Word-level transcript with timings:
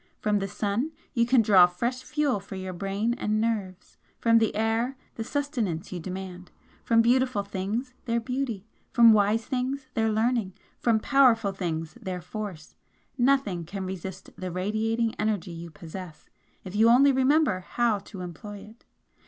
From 0.19 0.39
the 0.39 0.47
sun 0.47 0.93
you 1.13 1.27
can 1.27 1.43
draw 1.43 1.67
fresh 1.67 2.01
fuel 2.01 2.39
for 2.39 2.55
your 2.55 2.73
brain 2.73 3.13
and 3.19 3.39
nerves 3.39 3.97
from 4.17 4.39
the 4.39 4.55
air 4.55 4.97
the 5.13 5.23
sustenance 5.23 5.91
you 5.91 5.99
demand 5.99 6.49
from 6.83 7.03
beautiful 7.03 7.43
things 7.43 7.93
their 8.05 8.19
beauty, 8.19 8.65
from 8.91 9.13
wise 9.13 9.45
things 9.45 9.85
their 9.93 10.09
learning, 10.11 10.53
from 10.79 10.99
powerful 10.99 11.51
things 11.51 11.93
their 12.01 12.19
force 12.19 12.73
NOTHING 13.19 13.65
can 13.65 13.85
resist 13.85 14.31
the 14.35 14.49
radiating 14.51 15.13
energy 15.19 15.51
you 15.51 15.69
possess 15.69 16.27
if 16.63 16.75
you 16.75 16.89
only 16.89 17.11
remember 17.11 17.59
HOW 17.59 17.99
to 17.99 18.21
employ 18.21 18.57
it. 18.71 18.85